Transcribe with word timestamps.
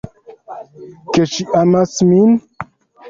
Ke 1.17 1.27
ŝi 1.35 1.45
amas 1.59 1.95
min? 2.11 2.35